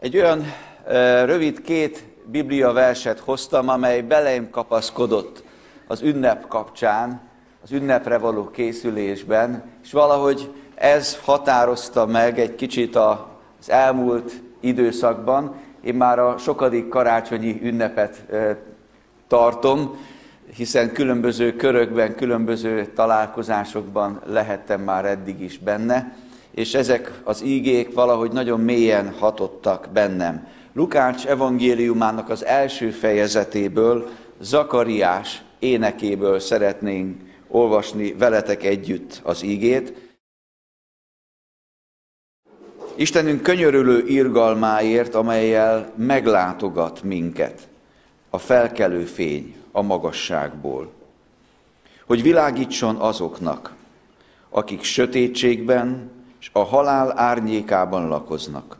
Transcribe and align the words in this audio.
Egy 0.00 0.16
olyan 0.16 0.44
rövid 1.24 1.60
két 1.62 2.04
biblia 2.24 2.72
verset 2.72 3.18
hoztam, 3.18 3.68
amely 3.68 4.02
beleim 4.02 4.50
kapaszkodott 4.50 5.44
az 5.86 6.02
ünnep 6.02 6.46
kapcsán, 6.48 7.20
az 7.62 7.72
ünnepre 7.72 8.18
való 8.18 8.50
készülésben, 8.50 9.62
és 9.82 9.92
valahogy 9.92 10.54
ez 10.74 11.18
határozta 11.24 12.06
meg 12.06 12.38
egy 12.38 12.54
kicsit 12.54 12.96
az 12.96 13.70
elmúlt 13.70 14.32
időszakban. 14.60 15.54
Én 15.80 15.94
már 15.94 16.18
a 16.18 16.38
sokadik 16.38 16.88
karácsonyi 16.88 17.60
ünnepet 17.62 18.24
tartom, 19.26 19.98
hiszen 20.54 20.92
különböző 20.92 21.56
körökben, 21.56 22.14
különböző 22.14 22.86
találkozásokban 22.86 24.20
lehettem 24.26 24.80
már 24.80 25.04
eddig 25.04 25.40
is 25.40 25.58
benne, 25.58 26.14
és 26.50 26.74
ezek 26.74 27.20
az 27.24 27.42
ígék 27.42 27.94
valahogy 27.94 28.32
nagyon 28.32 28.60
mélyen 28.60 29.14
hatottak 29.18 29.88
bennem. 29.92 30.46
Lukács 30.72 31.26
evangéliumának 31.26 32.28
az 32.28 32.44
első 32.44 32.90
fejezetéből, 32.90 34.08
Zakariás 34.40 35.42
énekéből 35.58 36.40
szeretnénk 36.40 37.20
olvasni 37.48 38.12
veletek 38.12 38.64
együtt 38.64 39.20
az 39.22 39.42
ígét. 39.42 40.08
Istenünk 42.96 43.42
könyörülő 43.42 44.06
irgalmáért, 44.06 45.14
amelyel 45.14 45.92
meglátogat 45.96 47.02
minket, 47.02 47.68
a 48.30 48.38
felkelő 48.38 49.04
fény 49.04 49.56
a 49.72 49.82
magasságból, 49.82 50.92
hogy 52.06 52.22
világítson 52.22 52.96
azoknak, 52.96 53.74
akik 54.48 54.82
sötétségben 54.82 56.10
és 56.40 56.50
a 56.52 56.62
halál 56.62 57.18
árnyékában 57.18 58.08
lakoznak, 58.08 58.78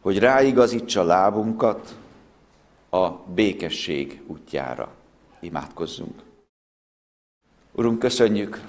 hogy 0.00 0.18
ráigazítsa 0.18 1.02
lábunkat 1.02 1.96
a 2.90 3.08
békesség 3.10 4.22
útjára. 4.26 4.88
Imádkozzunk. 5.40 6.22
Urunk, 7.72 7.98
köszönjük 7.98 8.64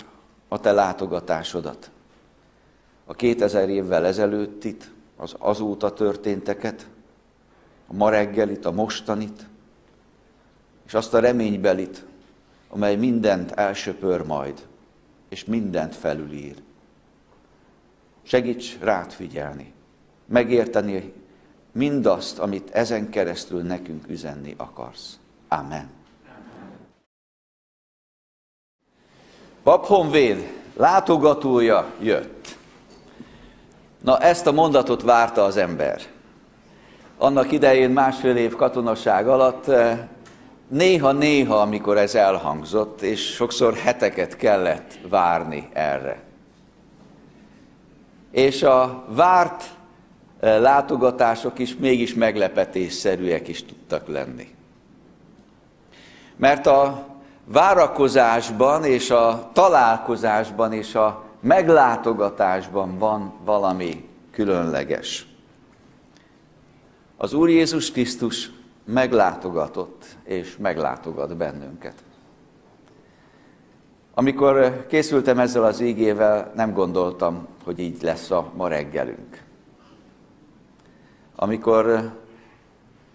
a 0.48 0.59
Te 0.59 0.72
látogatásodat, 0.72 1.92
a 3.06 3.14
2000 3.14 3.70
évvel 3.70 4.06
ezelőttit, 4.06 4.92
az 5.18 5.36
azóta 5.40 5.94
történteket, 5.94 6.88
a 7.88 7.94
ma 7.94 8.09
reggelit, 8.09 8.66
a 8.66 8.72
mostanit, 8.72 9.48
és 10.86 10.94
azt 10.94 11.14
a 11.14 11.20
reménybelit, 11.20 12.06
amely 12.70 12.96
mindent 12.96 13.52
elsöpör 13.52 14.22
majd, 14.22 14.68
és 15.30 15.46
mindent 15.46 15.96
felülír. 15.96 16.56
Segíts 18.28 18.78
rád 18.80 19.12
figyelni, 19.12 19.73
megérteni 20.26 21.14
mindazt, 21.72 22.40
amit 22.40 22.70
ezen 22.72 23.09
keresztül 23.09 23.62
nekünk 23.62 24.08
üzenni 24.08 24.54
akarsz. 24.58 25.20
Amen. 25.48 25.90
Pap 29.64 29.86
Honvéd 29.86 30.52
látogatója 30.76 31.94
jött. 32.02 32.58
Na, 34.03 34.20
ezt 34.20 34.48
a 34.48 34.52
mondatot 34.52 35.02
várta 35.02 35.44
az 35.44 35.58
ember. 35.58 36.02
Annak 37.18 37.52
idején 37.52 37.90
másfél 37.90 38.36
év 38.36 38.56
katonaság 38.56 39.28
alatt 39.28 39.68
eh, 39.68 40.08
néha-néha, 40.68 41.58
amikor 41.58 41.98
ez 41.98 42.16
elhangzott, 42.16 43.02
és 43.02 43.34
sokszor 43.34 43.73
heteket 43.73 44.36
kellett 44.36 45.00
várni 45.09 45.70
erre. 45.73 46.25
És 48.36 48.64
a 48.64 49.03
várt 49.08 49.64
eh, 50.39 50.59
látogatások 50.59 51.59
is 51.59 51.75
mégis 51.75 52.14
meglepetésszerűek 52.14 53.47
is 53.47 53.64
tudtak 53.64 54.08
lenni. 54.08 54.55
Mert 56.36 56.67
a 56.67 57.08
várakozásban 57.45 58.84
és 58.84 59.09
a 59.09 59.50
találkozásban 59.53 60.74
és 60.74 60.95
a 60.95 61.24
meglátogatásban 61.40 62.97
van 62.97 63.34
valami 63.45 64.09
különleges. 64.31 65.28
Az 67.18 67.34
Úr 67.34 67.50
Jézus 67.50 67.91
Krisztus 67.91 68.51
meglátogatott 68.85 70.06
és 70.24 70.57
meglátogat 70.57 71.38
bennünket. 71.38 72.03
Amikor 74.18 74.86
készültem 74.88 75.40
ezzel 75.40 75.64
az 75.64 75.80
ígével, 75.80 76.52
nem 76.56 76.74
gondoltam, 76.74 77.48
hogy 77.64 77.80
így 77.80 78.02
lesz 78.02 78.31
a 78.31 78.52
ma 78.56 78.68
reggelünk. 78.68 79.44
Amikor 81.36 82.12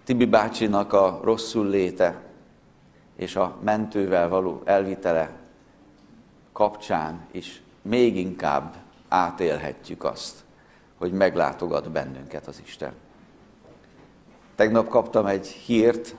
Tibi 0.04 0.26
bácsinak 0.26 0.92
a 0.92 1.20
rosszul 1.22 1.66
léte 1.66 2.22
és 3.16 3.36
a 3.36 3.56
mentővel 3.62 4.28
való 4.28 4.62
elvitele 4.64 5.30
kapcsán 6.52 7.26
is 7.30 7.62
még 7.82 8.16
inkább 8.16 8.74
átélhetjük 9.08 10.04
azt, 10.04 10.44
hogy 10.98 11.12
meglátogat 11.12 11.90
bennünket 11.90 12.46
az 12.46 12.60
Isten. 12.64 12.92
Tegnap 14.54 14.88
kaptam 14.88 15.26
egy 15.26 15.46
hírt, 15.46 16.14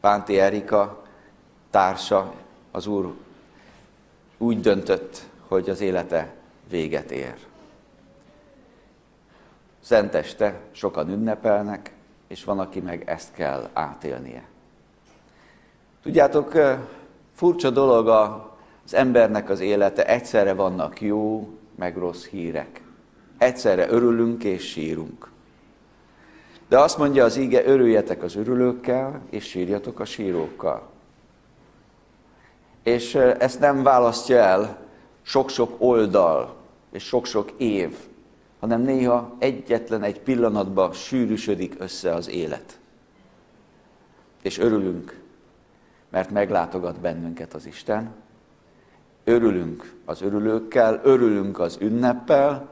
Pánti 0.00 0.38
Erika 0.38 1.02
társa, 1.70 2.34
az 2.70 2.86
úr 2.86 3.14
úgy 4.38 4.60
döntött, 4.60 5.22
hogy 5.48 5.68
az 5.68 5.80
élete 5.80 6.34
véget 6.70 7.10
ér. 7.10 7.34
Szenteste 9.80 10.60
sokan 10.70 11.08
ünnepelnek, 11.08 11.92
és 12.28 12.44
van, 12.44 12.58
aki 12.58 12.80
meg 12.80 13.02
ezt 13.06 13.32
kell 13.32 13.68
átélnie. 13.72 14.44
Tudjátok, 16.02 16.52
furcsa 17.34 17.70
dolog 17.70 18.08
az 18.84 18.94
embernek 18.94 19.50
az 19.50 19.60
élete, 19.60 20.06
egyszerre 20.06 20.52
vannak 20.52 21.00
jó, 21.00 21.48
meg 21.74 21.96
rossz 21.96 22.26
hírek. 22.26 22.82
Egyszerre 23.38 23.90
örülünk 23.90 24.44
és 24.44 24.70
sírunk. 24.70 25.30
De 26.68 26.78
azt 26.78 26.98
mondja 26.98 27.24
az 27.24 27.36
íge, 27.36 27.64
örüljetek 27.64 28.22
az 28.22 28.36
örülőkkel, 28.36 29.20
és 29.30 29.44
sírjatok 29.44 30.00
a 30.00 30.04
sírókkal. 30.04 30.92
És 32.84 33.14
ezt 33.14 33.60
nem 33.60 33.82
választja 33.82 34.36
el 34.36 34.78
sok-sok 35.22 35.74
oldal, 35.78 36.54
és 36.92 37.02
sok-sok 37.02 37.50
év, 37.56 37.96
hanem 38.60 38.80
néha 38.80 39.34
egyetlen 39.38 40.02
egy 40.02 40.20
pillanatban 40.20 40.92
sűrűsödik 40.92 41.74
össze 41.78 42.14
az 42.14 42.28
élet. 42.28 42.78
És 44.42 44.58
örülünk, 44.58 45.20
mert 46.10 46.30
meglátogat 46.30 47.00
bennünket 47.00 47.54
az 47.54 47.66
Isten. 47.66 48.10
Örülünk 49.24 49.94
az 50.04 50.22
örülőkkel, 50.22 51.00
örülünk 51.02 51.58
az 51.58 51.76
ünneppel, 51.80 52.68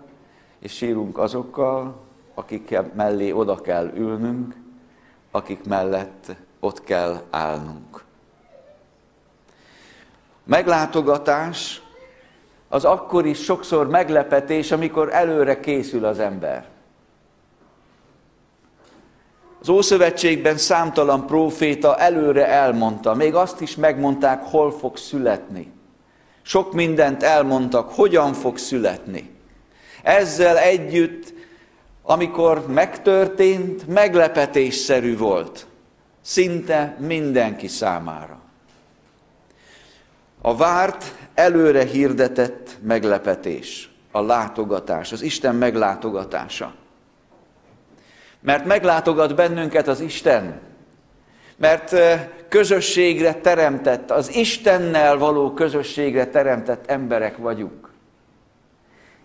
és 0.59 0.73
sírunk 0.73 1.19
azokkal, 1.19 2.00
akik 2.34 2.79
mellé 2.94 3.31
oda 3.31 3.61
kell 3.61 3.93
ülnünk, 3.94 4.55
akik 5.31 5.65
mellett 5.65 6.33
ott 6.61 6.84
kell 6.84 7.23
állnunk. 7.31 8.05
Meglátogatás 10.45 11.83
az 12.69 12.85
akkor 12.85 13.27
is 13.27 13.43
sokszor 13.43 13.89
meglepetés, 13.89 14.73
amikor 14.73 15.13
előre 15.13 15.61
készül 15.61 16.05
az 16.05 16.19
ember. 16.19 16.67
Az 19.61 19.69
Ószövetségben 19.69 20.57
számtalan 20.57 21.27
próféta 21.27 21.97
előre 21.97 22.47
elmondta, 22.47 23.15
még 23.15 23.35
azt 23.35 23.61
is 23.61 23.77
megmondták, 23.77 24.43
hol 24.43 24.73
fog 24.73 24.97
születni. 24.97 25.73
Sok 26.43 26.73
mindent 26.73 27.23
elmondtak, 27.23 27.91
hogyan 27.91 28.33
fog 28.33 28.59
születni. 28.59 29.31
Ezzel 30.03 30.59
együtt 30.59 31.33
amikor 32.03 32.67
megtörtént, 32.67 33.87
meglepetésszerű 33.87 35.17
volt. 35.17 35.67
Szinte 36.21 36.97
mindenki 36.99 37.69
számára. 37.69 38.42
A 40.43 40.56
várt, 40.56 41.15
előre 41.35 41.85
hirdetett 41.85 42.79
meglepetés, 42.83 43.91
a 44.11 44.21
látogatás, 44.21 45.12
az 45.12 45.23
Isten 45.23 45.55
meglátogatása. 45.55 46.75
Mert 48.41 48.65
meglátogat 48.65 49.35
bennünket 49.35 49.89
az 49.89 50.00
Isten, 50.00 50.61
mert 51.56 51.94
közösségre 52.49 53.35
teremtett, 53.35 54.11
az 54.11 54.35
Istennel 54.35 55.17
való 55.17 55.53
közösségre 55.53 56.27
teremtett 56.27 56.87
emberek 56.87 57.37
vagyunk 57.37 57.93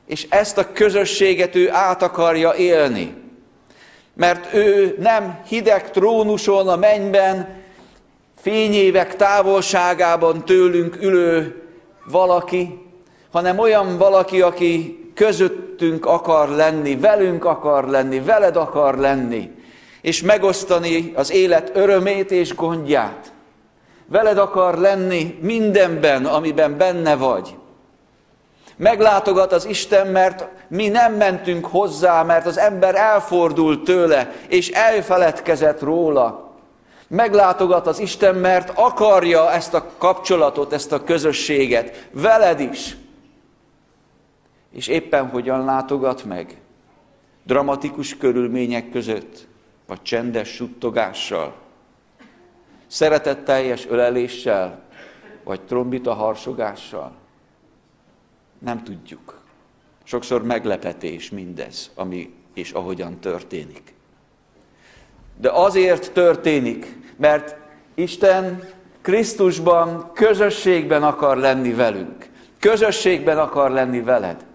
és 0.07 0.27
ezt 0.29 0.57
a 0.57 0.71
közösséget 0.71 1.55
ő 1.55 1.71
át 1.71 2.01
akarja 2.01 2.53
élni. 2.55 3.15
Mert 4.13 4.53
ő 4.53 4.95
nem 4.99 5.39
hideg 5.47 5.91
trónuson 5.91 6.67
a 6.67 6.75
mennyben, 6.75 7.55
fényévek 8.47 9.15
távolságában 9.15 10.45
tőlünk 10.45 10.97
ülő 11.01 11.63
valaki, 12.05 12.79
hanem 13.31 13.59
olyan 13.59 13.97
valaki, 13.97 14.41
aki 14.41 14.99
közöttünk 15.15 16.05
akar 16.05 16.49
lenni, 16.49 16.95
velünk 16.95 17.45
akar 17.45 17.87
lenni, 17.87 18.19
veled 18.19 18.55
akar 18.55 18.97
lenni, 18.97 19.51
és 20.01 20.21
megosztani 20.21 21.11
az 21.15 21.31
élet 21.31 21.71
örömét 21.73 22.31
és 22.31 22.55
gondját. 22.55 23.31
Veled 24.05 24.37
akar 24.37 24.77
lenni 24.77 25.37
mindenben, 25.41 26.25
amiben 26.25 26.77
benne 26.77 27.15
vagy. 27.15 27.55
Meglátogat 28.75 29.51
az 29.51 29.65
Isten, 29.65 30.07
mert 30.07 30.47
mi 30.67 30.87
nem 30.87 31.13
mentünk 31.13 31.65
hozzá, 31.65 32.23
mert 32.23 32.45
az 32.45 32.57
ember 32.57 32.95
elfordult 32.95 33.83
tőle, 33.83 34.31
és 34.47 34.69
elfeledkezett 34.69 35.81
róla. 35.81 36.46
Meglátogat 37.07 37.87
az 37.87 37.99
Isten, 37.99 38.35
mert 38.35 38.69
akarja 38.75 39.51
ezt 39.51 39.73
a 39.73 39.91
kapcsolatot, 39.97 40.73
ezt 40.73 40.91
a 40.91 41.03
közösséget, 41.03 42.09
veled 42.11 42.59
is. 42.59 42.97
És 44.71 44.87
éppen 44.87 45.29
hogyan 45.29 45.65
látogat 45.65 46.23
meg? 46.23 46.61
Dramatikus 47.43 48.17
körülmények 48.17 48.89
között, 48.89 49.47
vagy 49.87 50.01
csendes 50.01 50.49
suttogással, 50.49 51.55
szeretetteljes 52.87 53.87
öleléssel, 53.87 54.81
vagy 55.43 55.61
trombita 55.61 56.13
harsogással? 56.13 57.11
Nem 58.59 58.83
tudjuk. 58.83 59.41
Sokszor 60.03 60.43
meglepetés 60.43 61.29
mindez, 61.29 61.91
ami 61.95 62.33
és 62.53 62.71
ahogyan 62.71 63.19
történik. 63.19 63.93
De 65.37 65.49
azért 65.49 66.11
történik, 66.11 66.95
mert 67.17 67.55
Isten 67.95 68.63
Krisztusban 69.01 70.11
közösségben 70.13 71.03
akar 71.03 71.37
lenni 71.37 71.73
velünk. 71.73 72.29
Közösségben 72.59 73.37
akar 73.37 73.71
lenni 73.71 74.01
veled. 74.01 74.45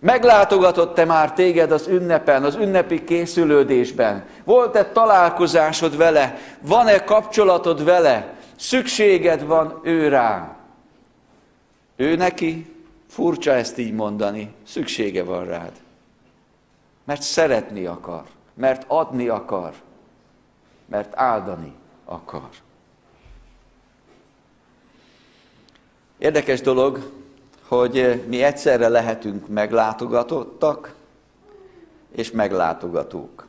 Meglátogatott-e 0.00 1.04
már 1.04 1.32
téged 1.32 1.72
az 1.72 1.86
ünnepen, 1.86 2.44
az 2.44 2.56
ünnepi 2.56 3.04
készülődésben? 3.04 4.24
Volt-e 4.44 4.84
találkozásod 4.84 5.96
vele? 5.96 6.38
Van-e 6.60 7.04
kapcsolatod 7.04 7.84
vele? 7.84 8.34
Szükséged 8.56 9.46
van 9.46 9.80
ő 9.82 10.08
rá. 10.08 10.56
Ő 11.96 12.16
neki 12.16 12.74
Furcsa 13.08 13.52
ezt 13.52 13.78
így 13.78 13.92
mondani, 13.92 14.54
szüksége 14.66 15.22
van 15.24 15.44
rád. 15.44 15.72
Mert 17.04 17.22
szeretni 17.22 17.84
akar, 17.84 18.22
mert 18.54 18.84
adni 18.86 19.28
akar, 19.28 19.72
mert 20.86 21.12
áldani 21.16 21.74
akar. 22.04 22.48
Érdekes 26.18 26.60
dolog, 26.60 27.10
hogy 27.68 28.24
mi 28.26 28.42
egyszerre 28.42 28.88
lehetünk 28.88 29.48
meglátogatottak 29.48 30.94
és 32.10 32.30
meglátogatók. 32.30 33.46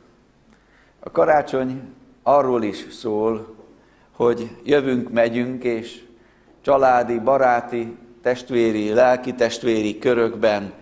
A 1.00 1.10
karácsony 1.10 1.94
arról 2.22 2.62
is 2.62 2.86
szól, 2.90 3.54
hogy 4.12 4.56
jövünk, 4.64 5.10
megyünk, 5.10 5.64
és 5.64 6.04
családi, 6.60 7.18
baráti 7.18 7.96
testvéri, 8.22 8.92
lelki 8.92 9.34
testvéri 9.34 9.98
körökben 9.98 10.72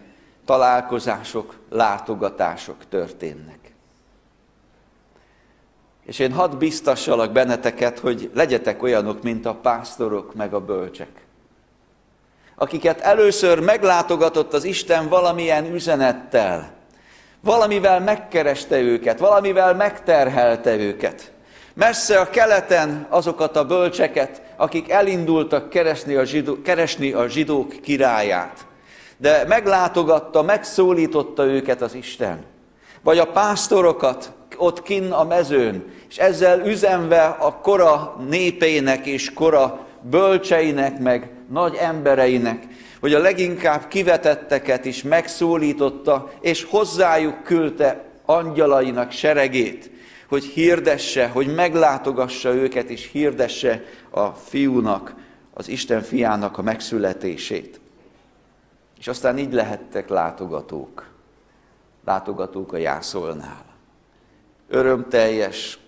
találkozások, 0.45 1.57
látogatások 1.69 2.77
történnek. 2.89 3.64
És 6.05 6.19
én 6.19 6.33
hadd 6.33 6.59
biztassalak 6.59 7.33
benneteket, 7.33 7.99
hogy 7.99 8.31
legyetek 8.35 8.83
olyanok, 8.83 9.23
mint 9.23 9.47
a 9.47 9.55
pásztorok 9.55 10.35
meg 10.35 10.55
a 10.55 10.61
bölcsek. 10.61 11.25
Akiket 12.57 13.01
először 13.01 13.61
meglátogatott 13.61 14.53
az 14.53 14.65
Isten 14.65 15.09
valamilyen 15.09 15.75
üzenettel, 15.75 16.73
valamivel 17.41 18.01
megkereste 18.01 18.81
őket, 18.81 19.19
valamivel 19.19 19.75
megterhelte 19.75 20.77
őket. 20.77 21.33
Messze 21.75 22.21
a 22.21 22.31
keleten 22.31 23.07
azokat 23.09 23.57
a 23.57 23.65
bölcseket, 23.65 24.43
akik 24.57 24.91
elindultak 24.91 25.69
keresni 25.69 26.15
a, 26.15 26.25
zsidó, 26.25 26.63
keresni 26.63 27.13
a 27.13 27.29
zsidók 27.29 27.81
királyát. 27.83 28.67
De 29.17 29.45
meglátogatta, 29.49 30.43
megszólította 30.43 31.45
őket 31.45 31.83
az 31.83 31.95
Isten. 31.95 32.45
Vagy 33.03 33.19
a 33.19 33.27
pásztorokat 33.27 34.33
ott 34.59 34.83
kin 34.83 35.11
a 35.11 35.25
mezőn, 35.25 35.85
és 36.09 36.19
ezzel 36.19 36.67
üzenve 36.67 37.25
a 37.25 37.53
kora 37.53 38.17
népeinek 38.29 39.07
és 39.07 39.33
kora 39.33 39.87
bölcseinek, 40.11 40.99
meg 40.99 41.31
nagy 41.51 41.75
embereinek, 41.75 42.67
hogy 43.01 43.15
a 43.15 43.19
leginkább 43.19 43.89
kivetetteket 43.89 44.85
is 44.85 45.03
megszólította, 45.03 46.31
és 46.41 46.65
hozzájuk 46.65 47.43
küldte 47.43 48.05
angyalainak 48.25 49.11
seregét, 49.11 49.91
hogy 50.29 50.45
hirdesse, 50.45 51.29
hogy 51.29 51.55
meglátogassa 51.55 52.55
őket, 52.55 52.89
és 52.89 53.11
hirdesse 53.13 53.83
a 54.11 54.27
fiúnak, 54.27 55.15
az 55.55 55.69
Isten 55.69 56.03
fiának 56.03 56.59
a 56.59 56.63
megszületését. 56.63 57.81
És 58.99 59.09
aztán 59.09 59.39
így 59.39 59.53
lehettek 59.53 60.09
látogatók. 60.09 61.11
Látogatók 62.05 62.73
a 62.73 62.77
jászolnál. 62.77 63.74
Örömteljes, 64.69 65.79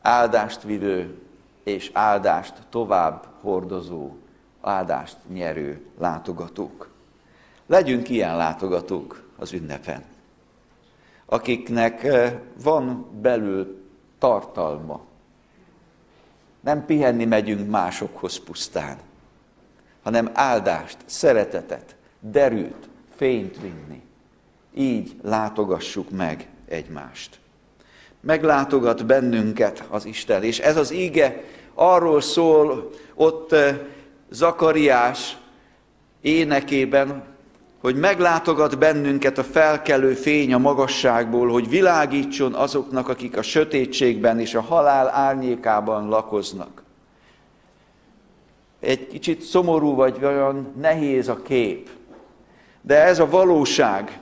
áldást 0.00 0.62
vivő 0.62 1.18
és 1.62 1.90
áldást 1.92 2.54
tovább 2.70 3.26
hordozó, 3.40 4.10
áldást 4.60 5.16
nyerő 5.32 5.86
látogatók. 5.98 6.90
Legyünk 7.66 8.08
ilyen 8.08 8.36
látogatók 8.36 9.22
az 9.36 9.52
ünnepen 9.52 10.04
akiknek 11.32 12.04
eh, 12.04 12.38
van 12.62 13.06
belül 13.20 13.84
tartalma. 14.18 15.00
Nem 16.60 16.84
pihenni 16.84 17.24
megyünk 17.24 17.70
másokhoz 17.70 18.38
pusztán, 18.44 18.98
hanem 20.02 20.30
áldást, 20.32 20.96
szeretetet, 21.04 21.96
derült, 22.20 22.88
fényt 23.16 23.60
vinni. 23.60 24.02
Így 24.74 25.16
látogassuk 25.22 26.10
meg 26.10 26.48
egymást. 26.68 27.40
Meglátogat 28.22 29.06
bennünket 29.06 29.84
az 29.88 30.04
Isten, 30.04 30.42
és 30.42 30.58
ez 30.58 30.76
az 30.76 30.92
íge 30.92 31.42
arról 31.74 32.20
szól 32.20 32.90
ott 33.14 33.52
eh, 33.52 33.78
Zakariás 34.30 35.36
énekében, 36.20 37.22
hogy 37.80 37.96
meglátogat 37.96 38.78
bennünket 38.78 39.38
a 39.38 39.44
felkelő 39.44 40.12
fény 40.12 40.54
a 40.54 40.58
magasságból, 40.58 41.48
hogy 41.48 41.68
világítson 41.68 42.54
azoknak, 42.54 43.08
akik 43.08 43.36
a 43.36 43.42
sötétségben 43.42 44.40
és 44.40 44.54
a 44.54 44.60
halál 44.60 45.08
árnyékában 45.08 46.08
lakoznak. 46.08 46.82
Egy 48.80 49.06
kicsit 49.06 49.42
szomorú 49.42 49.94
vagy 49.94 50.24
olyan 50.24 50.72
nehéz 50.80 51.28
a 51.28 51.42
kép, 51.42 51.88
de 52.80 53.02
ez 53.02 53.18
a 53.18 53.28
valóság, 53.28 54.20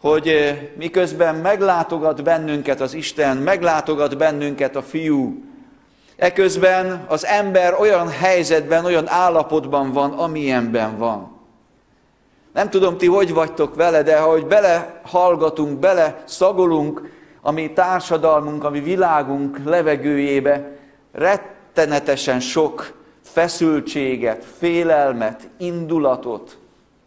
hogy 0.00 0.28
eh, 0.28 0.58
miközben 0.76 1.34
meglátogat 1.34 2.22
bennünket 2.22 2.80
az 2.80 2.94
Isten, 2.94 3.36
meglátogat 3.36 4.16
bennünket 4.16 4.76
a 4.76 4.82
Fiú, 4.82 5.42
eközben 6.16 7.04
az 7.08 7.24
ember 7.24 7.74
olyan 7.80 8.08
helyzetben, 8.08 8.84
olyan 8.84 9.08
állapotban 9.08 9.92
van, 9.92 10.12
amilyenben 10.12 10.98
van. 10.98 11.34
Nem 12.52 12.70
tudom, 12.70 12.98
ti 12.98 13.06
hogy 13.06 13.32
vagytok 13.32 13.74
vele, 13.74 14.02
de 14.02 14.16
ahogy 14.16 14.46
bele 14.46 15.00
hallgatunk, 15.04 15.78
bele 15.78 16.22
szagolunk 16.24 17.10
a 17.40 17.50
mi 17.50 17.72
társadalmunk, 17.72 18.64
a 18.64 18.70
mi 18.70 18.80
világunk 18.80 19.60
levegőjébe, 19.64 20.76
rettenetesen 21.12 22.40
sok 22.40 22.92
feszültséget, 23.22 24.44
félelmet, 24.58 25.48
indulatot, 25.58 26.58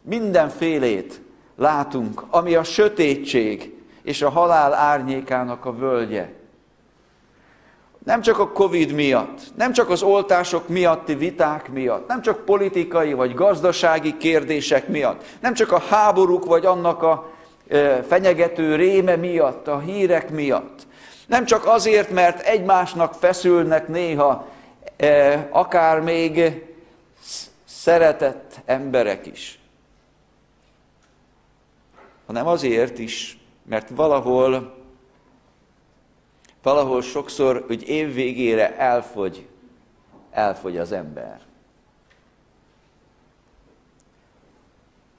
mindenfélét 0.02 1.22
látunk, 1.60 2.24
ami 2.30 2.56
a 2.56 2.64
sötétség 2.64 3.74
és 4.04 4.22
a 4.22 4.30
halál 4.30 4.74
árnyékának 4.74 5.66
a 5.66 5.74
völgye. 5.74 6.30
Nem 8.06 8.22
csak 8.22 8.40
a 8.40 8.52
Covid 8.52 8.92
miatt, 8.92 9.40
nem 9.56 9.72
csak 9.72 9.90
az 9.90 10.02
oltások 10.02 10.68
miatti 10.68 11.16
viták 11.16 11.70
miatt, 11.70 12.08
nem 12.08 12.22
csak 12.22 12.46
politikai 12.46 13.14
vagy 13.14 13.34
gazdasági 13.34 14.18
kérdések 14.18 14.88
miatt, 14.88 15.24
nem 15.40 15.54
csak 15.54 15.72
a 15.72 15.84
háborúk 15.90 16.46
vagy 16.46 16.66
annak 16.66 17.04
a 17.04 17.30
fenyegető 18.08 18.76
réme 18.76 19.16
miatt, 19.16 19.68
a 19.68 19.80
hírek 19.80 20.30
miatt, 20.30 20.88
nem 21.28 21.46
csak 21.46 21.66
azért, 21.68 22.12
mert 22.12 22.42
egymásnak 22.42 23.14
feszülnek 23.14 23.88
néha 23.88 24.48
akár 25.50 26.00
még 26.00 26.64
szeretett 27.66 28.60
emberek 28.66 29.26
is, 29.26 29.59
hanem 32.30 32.48
azért 32.48 33.00
is, 33.00 33.40
mert 33.64 33.90
valahol 33.90 34.78
valahol 36.62 37.02
sokszor, 37.02 37.64
hogy 37.68 37.88
év 37.88 38.14
végére 38.14 38.78
elfogy, 38.78 39.48
elfogy 40.32 40.78
az 40.78 40.92
ember. 40.92 41.42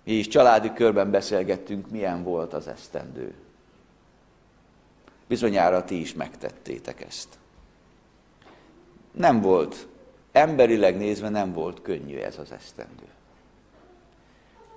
Mi 0.04 0.12
is 0.12 0.28
családi 0.28 0.72
körben 0.72 1.10
beszélgettünk, 1.10 1.90
milyen 1.90 2.22
volt 2.22 2.52
az 2.52 2.68
esztendő. 2.68 3.34
Bizonyára 5.26 5.84
ti 5.84 6.00
is 6.00 6.14
megtettétek 6.14 7.00
ezt. 7.00 7.38
Nem 9.12 9.40
volt, 9.40 9.86
emberileg 10.32 10.96
nézve 10.96 11.28
nem 11.28 11.52
volt 11.52 11.82
könnyű 11.82 12.18
ez 12.18 12.38
az 12.38 12.52
esztendő. 12.52 13.08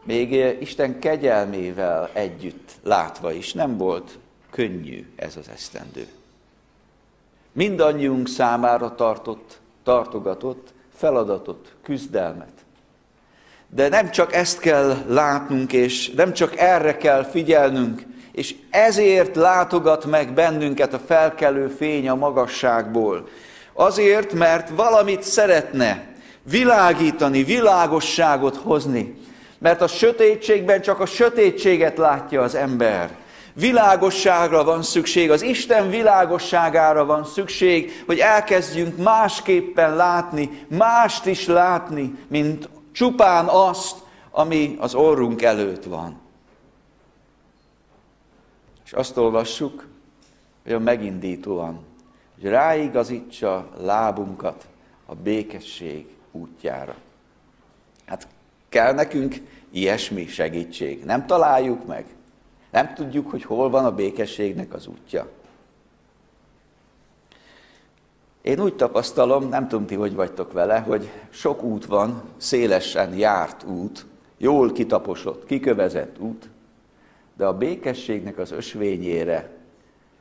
Még 0.03 0.31
Isten 0.61 0.99
kegyelmével 0.99 2.09
együtt 2.13 2.71
látva 2.83 3.31
is 3.31 3.53
nem 3.53 3.77
volt 3.77 4.17
könnyű 4.49 5.07
ez 5.15 5.37
az 5.37 5.49
esztendő. 5.53 6.07
Mindannyiunk 7.51 8.27
számára 8.27 8.95
tartott, 8.95 9.59
tartogatott 9.83 10.73
feladatot, 10.95 11.73
küzdelmet. 11.83 12.51
De 13.69 13.87
nem 13.87 14.11
csak 14.11 14.33
ezt 14.33 14.59
kell 14.59 14.95
látnunk, 15.07 15.73
és 15.73 16.09
nem 16.09 16.33
csak 16.33 16.57
erre 16.57 16.97
kell 16.97 17.23
figyelnünk, 17.23 18.05
és 18.31 18.55
ezért 18.69 19.35
látogat 19.35 20.05
meg 20.05 20.33
bennünket 20.33 20.93
a 20.93 20.99
felkelő 20.99 21.67
fény 21.67 22.09
a 22.09 22.15
magasságból. 22.15 23.27
Azért, 23.73 24.33
mert 24.33 24.69
valamit 24.69 25.23
szeretne 25.23 26.07
világítani, 26.43 27.43
világosságot 27.43 28.55
hozni. 28.55 29.15
Mert 29.63 29.81
a 29.81 29.87
sötétségben 29.87 30.81
csak 30.81 30.99
a 30.99 31.05
sötétséget 31.05 31.97
látja 31.97 32.41
az 32.41 32.55
ember. 32.55 33.17
Világosságra 33.53 34.63
van 34.63 34.83
szükség, 34.83 35.31
az 35.31 35.41
Isten 35.41 35.89
világosságára 35.89 37.05
van 37.05 37.25
szükség, 37.25 38.03
hogy 38.05 38.19
elkezdjünk 38.19 38.97
másképpen 38.97 39.95
látni, 39.95 40.65
mást 40.67 41.25
is 41.25 41.45
látni, 41.45 42.15
mint 42.27 42.69
csupán 42.91 43.45
azt, 43.45 43.97
ami 44.31 44.75
az 44.79 44.95
orrunk 44.95 45.41
előtt 45.41 45.83
van. 45.83 46.19
És 48.85 48.93
azt 48.93 49.17
olvassuk, 49.17 49.87
hogy 50.63 50.71
a 50.71 50.79
megindítóan, 50.79 51.85
hogy 52.41 52.49
ráigazítsa 52.49 53.69
lábunkat 53.81 54.65
a 55.05 55.15
békesség 55.15 56.05
útjára. 56.31 56.95
Hát 58.05 58.27
kell 58.73 58.93
nekünk 58.93 59.35
ilyesmi 59.73 60.27
segítség. 60.27 61.03
Nem 61.03 61.25
találjuk 61.25 61.85
meg. 61.85 62.05
Nem 62.71 62.93
tudjuk, 62.93 63.29
hogy 63.29 63.43
hol 63.43 63.69
van 63.69 63.85
a 63.85 63.95
békességnek 63.95 64.73
az 64.73 64.87
útja. 64.87 65.27
Én 68.41 68.59
úgy 68.59 68.75
tapasztalom, 68.75 69.49
nem 69.49 69.67
tudom 69.67 69.85
ti, 69.85 69.95
hogy 69.95 70.13
vagytok 70.13 70.51
vele, 70.51 70.79
hogy 70.79 71.11
sok 71.29 71.63
út 71.63 71.85
van, 71.85 72.23
szélesen 72.37 73.17
járt 73.17 73.63
út, 73.63 74.05
jól 74.37 74.71
kitaposott, 74.71 75.45
kikövezett 75.45 76.19
út, 76.19 76.49
de 77.37 77.45
a 77.45 77.57
békességnek 77.57 78.37
az 78.37 78.51
ösvényére 78.51 79.49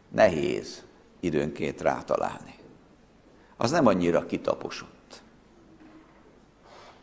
nehéz 0.08 0.82
időnként 1.20 1.80
rátalálni. 1.80 2.54
Az 3.56 3.70
nem 3.70 3.86
annyira 3.86 4.26
kitaposott. 4.26 5.22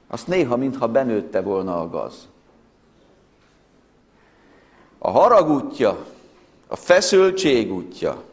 Azt 0.08 0.28
néha, 0.28 0.56
mintha 0.56 0.88
benőtte 0.88 1.42
volna 1.42 1.82
a 1.82 1.90
gaz. 1.90 2.28
A 5.00 5.12
harag 5.12 5.50
útja, 5.50 6.06
a 6.68 6.76
feszültség 6.76 7.74
útja, 7.74 8.24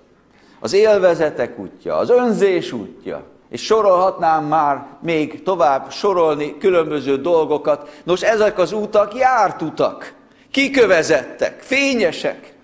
az 0.61 0.73
élvezetek 0.73 1.58
útja, 1.58 1.96
az 1.96 2.11
önzés 2.11 2.73
útja, 2.73 3.25
és 3.49 3.64
sorolhatnám 3.64 4.44
már 4.44 4.87
még 5.00 5.42
tovább 5.42 5.90
sorolni 5.90 6.58
különböző 6.58 7.20
dolgokat. 7.20 8.00
Nos, 8.04 8.23
ezek 8.23 8.58
az 8.58 8.73
útak 8.73 9.14
járt 9.14 9.62
utak, 9.62 10.14
kikövezettek, 10.50 11.61
fényesek, 11.61 12.54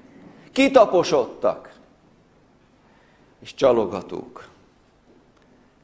kitaposodtak, 0.52 1.72
és 3.40 3.54
csalogatók. 3.54 4.48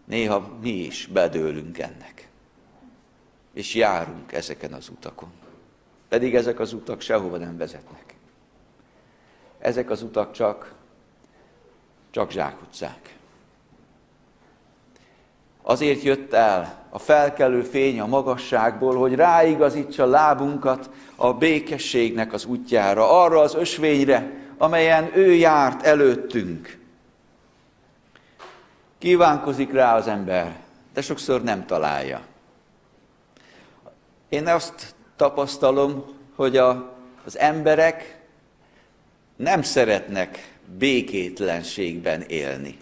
Néha 0.05 0.49
mi 0.63 0.71
is 0.71 1.07
bedőlünk 1.07 1.79
ennek, 1.79 2.29
és 3.55 3.75
járunk 3.75 4.33
ezeken 4.33 4.73
az 4.73 4.89
utakon. 4.89 5.29
Pedig 6.09 6.35
ezek 6.35 6.61
az 6.61 6.73
utak 6.73 7.01
sehova 7.01 7.37
nem 7.37 7.57
vezetnek. 7.57 8.15
Ezek 9.59 9.91
az 9.91 10.03
utak 10.03 10.33
csak, 10.33 10.75
csak 12.11 12.31
zsákutcák. 12.31 13.17
Azért 15.63 16.03
jött 16.03 16.33
el 16.33 16.87
a 16.91 16.99
felkelő 16.99 17.63
fény 17.63 18.01
a 18.01 18.07
magasságból, 18.07 18.97
hogy 18.97 19.15
ráigazítsa 19.15 20.07
lábunkat 20.07 20.91
a 21.17 21.33
békességnek 21.33 22.33
az 22.33 22.45
útjára, 22.45 23.23
arra 23.23 23.41
az 23.41 23.55
ösvényre, 23.55 24.33
amelyen 24.59 25.11
ő 25.17 25.33
járt 25.33 25.83
előttünk. 25.83 26.79
Kívánkozik 28.99 29.73
rá 29.73 29.97
az 29.97 30.07
ember, 30.07 30.61
de 30.95 31.01
sokszor 31.01 31.43
nem 31.43 31.67
találja. 31.67 32.21
Én 34.29 34.47
azt 34.47 34.95
tapasztalom, 35.19 36.05
hogy 36.35 36.57
a, 36.57 36.93
az 37.25 37.39
emberek 37.39 38.21
nem 39.37 39.63
szeretnek 39.63 40.59
békétlenségben 40.79 42.21
élni. 42.21 42.79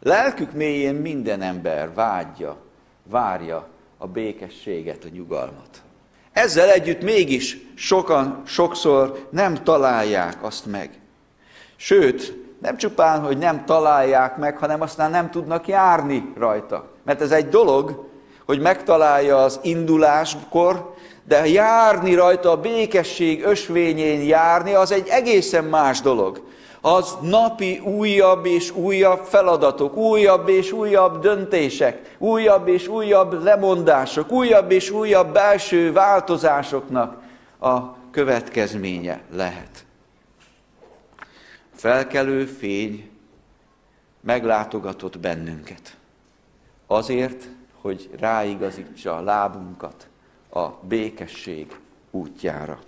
Lelkük 0.00 0.52
mélyén 0.52 0.94
minden 0.94 1.42
ember 1.42 1.94
vágyja, 1.94 2.56
várja 3.02 3.68
a 3.98 4.06
békességet, 4.06 5.04
a 5.04 5.08
nyugalmat. 5.12 5.82
Ezzel 6.32 6.70
együtt 6.70 7.02
mégis 7.02 7.58
sokan 7.74 8.42
sokszor 8.46 9.28
nem 9.30 9.64
találják 9.64 10.44
azt 10.44 10.66
meg. 10.66 10.90
Sőt, 11.76 12.36
nem 12.60 12.76
csupán, 12.76 13.20
hogy 13.20 13.38
nem 13.38 13.64
találják 13.64 14.36
meg, 14.36 14.58
hanem 14.58 14.80
aztán 14.80 15.10
nem 15.10 15.30
tudnak 15.30 15.68
járni 15.68 16.32
rajta. 16.36 16.88
Mert 17.02 17.20
ez 17.20 17.30
egy 17.30 17.48
dolog, 17.48 18.10
hogy 18.44 18.60
megtalálja 18.60 19.36
az 19.42 19.60
induláskor, 19.62 20.94
de 21.24 21.48
járni 21.48 22.14
rajta, 22.14 22.50
a 22.50 22.60
békesség 22.60 23.44
ösvényén 23.44 24.22
járni, 24.22 24.74
az 24.74 24.92
egy 24.92 25.08
egészen 25.08 25.64
más 25.64 26.00
dolog. 26.00 26.42
Az 26.80 27.16
napi 27.20 27.78
újabb 27.78 28.46
és 28.46 28.70
újabb 28.70 29.24
feladatok, 29.24 29.96
újabb 29.96 30.48
és 30.48 30.72
újabb 30.72 31.20
döntések, 31.20 32.16
újabb 32.18 32.68
és 32.68 32.88
újabb 32.88 33.42
lemondások, 33.42 34.30
újabb 34.30 34.70
és 34.70 34.90
újabb 34.90 35.32
belső 35.32 35.92
változásoknak 35.92 37.22
a 37.60 37.80
következménye 38.10 39.20
lehet. 39.34 39.84
Felkelő 41.74 42.44
fény 42.44 43.10
meglátogatott 44.20 45.18
bennünket. 45.18 45.96
Azért, 46.86 47.48
hogy 47.80 48.10
ráigazítsa 48.18 49.16
a 49.16 49.22
lábunkat 49.22 50.06
a 50.52 50.68
békesség 50.88 51.66
útjára. 52.10 52.80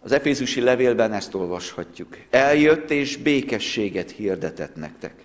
Az 0.00 0.12
Efézusi 0.12 0.60
levélben 0.60 1.12
ezt 1.12 1.34
olvashatjuk. 1.34 2.16
Eljött 2.30 2.90
és 2.90 3.16
békességet 3.16 4.10
hirdetett 4.10 4.76
nektek 4.76 5.24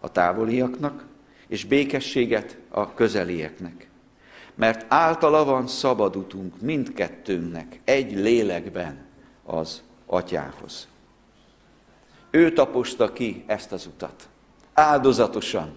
a 0.00 0.10
távoliaknak, 0.12 1.04
és 1.48 1.64
békességet 1.64 2.58
a 2.68 2.94
közelieknek. 2.94 3.88
Mert 4.54 4.86
általa 4.88 5.44
van 5.44 5.66
szabad 5.66 6.16
utunk 6.16 6.60
mindkettőnknek 6.60 7.80
egy 7.84 8.12
lélekben 8.12 9.04
az 9.44 9.82
atyához. 10.06 10.88
Ő 12.30 12.52
taposta 12.52 13.12
ki 13.12 13.44
ezt 13.46 13.72
az 13.72 13.86
utat. 13.86 14.28
Áldozatosan, 14.72 15.76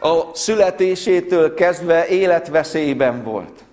a 0.00 0.34
születésétől 0.34 1.54
kezdve 1.54 2.06
életveszélyben 2.06 3.22
volt. 3.22 3.64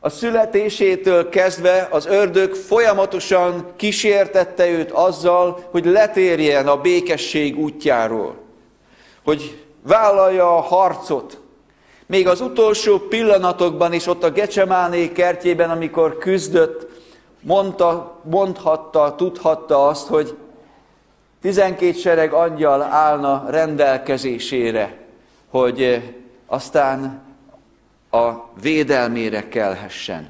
A 0.00 0.08
születésétől 0.08 1.28
kezdve 1.28 1.88
az 1.90 2.06
ördög 2.06 2.54
folyamatosan 2.54 3.72
kísértette 3.76 4.68
őt 4.68 4.90
azzal, 4.90 5.64
hogy 5.70 5.84
letérjen 5.84 6.68
a 6.68 6.80
békesség 6.80 7.58
útjáról, 7.58 8.36
hogy 9.24 9.64
vállalja 9.82 10.56
a 10.56 10.60
harcot. 10.60 11.38
Még 12.06 12.28
az 12.28 12.40
utolsó 12.40 12.98
pillanatokban 12.98 13.92
is 13.92 14.06
ott 14.06 14.22
a 14.22 14.30
Gecsemáné 14.30 15.12
kertjében, 15.12 15.70
amikor 15.70 16.18
küzdött, 16.18 16.86
mondta, 17.40 18.20
mondhatta, 18.24 19.14
tudhatta 19.16 19.86
azt, 19.88 20.06
hogy 20.06 20.36
tizenkét 21.40 22.00
sereg 22.00 22.32
angyal 22.32 22.82
állna 22.82 23.44
rendelkezésére 23.48 25.05
hogy 25.48 25.82
eh, 25.82 26.02
aztán 26.46 27.22
a 28.10 28.32
védelmére 28.60 29.48
kelhessen, 29.48 30.28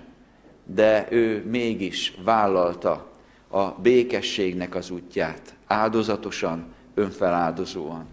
de 0.65 1.07
ő 1.11 1.45
mégis 1.49 2.15
vállalta 2.25 3.13
a 3.49 3.65
békességnek 3.65 4.75
az 4.75 4.91
útját, 4.91 5.55
áldozatosan, 5.67 6.65
önfeláldozóan. 6.95 8.07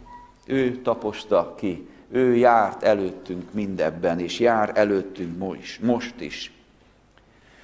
Ő 0.45 0.81
taposta 0.81 1.55
ki, 1.57 1.88
Ő 2.15 2.36
járt 2.36 2.83
előttünk 2.83 3.53
mindebben, 3.53 4.19
és 4.19 4.39
jár 4.39 4.72
előttünk 4.75 5.38
most, 5.38 5.81
most 5.81 6.22
is. 6.22 6.51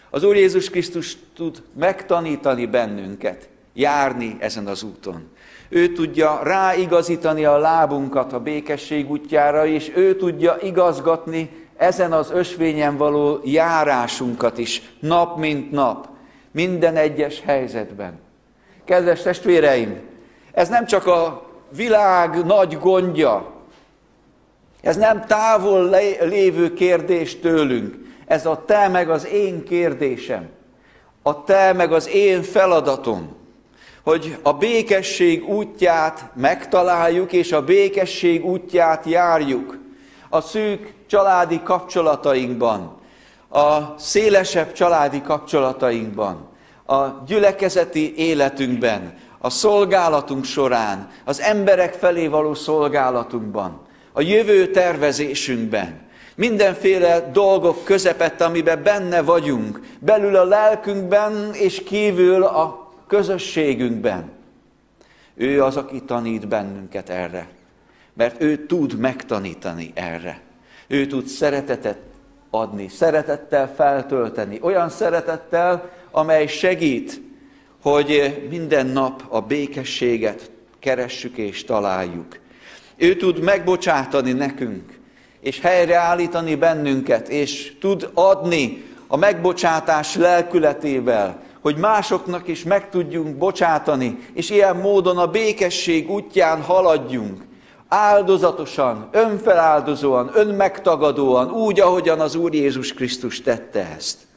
Az 0.10 0.24
Úr 0.24 0.36
Jézus 0.36 0.70
Krisztus 0.70 1.18
tud 1.34 1.64
megtanítani 1.74 2.66
bennünket, 2.66 3.50
járni 3.74 4.36
ezen 4.40 4.68
az 4.68 4.84
úton. 4.84 5.30
Ő 5.70 5.92
tudja 5.92 6.40
ráigazítani 6.44 7.46
a 7.46 7.58
lábunkat 7.58 8.34
a 8.34 8.40
békesség 8.40 9.10
útjára, 9.10 9.66
és 9.66 9.92
ő 9.96 10.16
tudja 10.16 10.58
igazgatni 10.62 11.68
ezen 11.78 12.12
az 12.12 12.32
ösvényen 12.32 12.98
való 12.98 13.40
járásunkat 13.44 14.58
is, 14.58 14.82
nap 15.00 15.38
mint 15.38 15.72
nap, 15.72 16.08
minden 16.52 16.96
egyes 16.96 17.42
helyzetben. 17.42 18.20
Kedves 18.86 19.22
testvéreim, 19.22 20.00
ez 20.52 20.70
nem 20.70 20.86
csak 20.86 21.08
a 21.08 21.50
világ 21.76 22.46
nagy 22.46 22.78
gondja, 22.78 23.52
ez 24.82 24.98
nem 24.98 25.26
távol 25.26 25.90
lévő 26.22 26.74
kérdés 26.74 27.40
tőlünk, 27.40 27.96
ez 28.26 28.46
a 28.46 28.64
te 28.66 28.88
meg 28.88 29.10
az 29.10 29.28
én 29.28 29.64
kérdésem, 29.64 30.50
a 31.22 31.44
te 31.44 31.74
meg 31.74 31.92
az 31.92 32.10
én 32.10 32.42
feladatom, 32.42 33.36
hogy 34.10 34.38
a 34.42 34.54
békesség 34.54 35.50
útját 35.50 36.32
megtaláljuk, 36.36 37.32
és 37.34 37.52
a 37.52 37.64
békesség 37.64 38.46
útját 38.46 39.06
járjuk. 39.06 39.78
A 40.30 40.42
szűk 40.42 40.94
családi 41.08 41.62
kapcsolatainkban, 41.64 42.98
a 43.50 43.78
szélesebb 43.98 44.72
családi 44.72 45.22
kapcsolatainkban, 45.22 46.48
a 46.86 47.04
gyülekezeti 47.28 48.14
életünkben, 48.18 49.14
a 49.40 49.50
szolgálatunk 49.50 50.46
során, 50.46 51.10
az 51.26 51.42
emberek 51.42 51.94
felé 51.94 52.28
való 52.28 52.54
szolgálatunkban, 52.54 53.82
a 54.14 54.22
jövő 54.22 54.72
tervezésünkben, 54.72 56.08
mindenféle 56.36 57.30
dolgok 57.34 57.84
közepette, 57.84 58.46
amiben 58.46 58.84
benne 58.84 59.22
vagyunk, 59.22 59.80
belül 60.00 60.36
a 60.36 60.44
lelkünkben 60.44 61.50
és 61.54 61.84
kívül 61.84 62.44
a 62.44 62.89
közösségünkben. 63.10 64.30
Ő 65.36 65.64
az, 65.64 65.78
aki 65.78 66.02
tanít 66.02 66.48
bennünket 66.48 67.10
erre, 67.10 67.48
mert 68.14 68.42
ő 68.42 68.66
tud 68.66 68.98
megtanítani 68.98 69.92
erre. 69.94 70.42
Ő 70.88 71.06
tud 71.06 71.26
szeretetet 71.26 71.98
adni, 72.50 72.88
szeretettel 72.88 73.74
feltölteni, 73.76 74.60
olyan 74.62 74.90
szeretettel, 74.90 75.90
amely 76.12 76.48
segít, 76.48 77.22
hogy 77.82 78.48
minden 78.50 78.86
nap 78.86 79.24
a 79.28 79.42
békességet 79.42 80.52
keressük 80.80 81.38
és 81.38 81.64
találjuk. 81.64 82.40
Ő 82.96 83.16
tud 83.16 83.40
megbocsátani 83.40 84.32
nekünk, 84.32 85.00
és 85.40 85.60
helyreállítani 85.60 86.56
bennünket, 86.56 87.30
és 87.30 87.74
tud 87.80 88.10
adni 88.14 88.84
a 89.08 89.18
megbocsátás 89.18 90.16
lelkületével, 90.16 91.42
hogy 91.62 91.78
másoknak 91.78 92.48
is 92.48 92.64
meg 92.64 92.90
tudjunk 92.90 93.38
bocsátani, 93.38 94.20
és 94.34 94.50
ilyen 94.50 94.76
módon 94.76 95.18
a 95.18 95.28
békesség 95.28 96.10
útján 96.10 96.62
haladjunk, 96.62 97.44
áldozatosan, 97.88 99.10
önfeláldozóan, 99.12 100.32
önmegtagadóan, 100.34 101.52
úgy, 101.52 101.80
ahogyan 101.80 102.20
az 102.20 102.36
Úr 102.36 102.54
Jézus 102.54 102.94
Krisztus 102.94 103.42
tette 103.42 103.88
ezt. 103.96 104.28